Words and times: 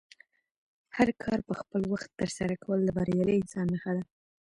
هر 0.95 1.09
کار 1.23 1.39
په 1.47 1.53
خپل 1.61 1.81
وخت 1.93 2.09
ترسره 2.21 2.55
کول 2.63 2.79
د 2.83 2.89
بریالي 2.97 3.33
انسان 3.37 3.65
نښه 3.73 3.91
ده. 3.97 4.03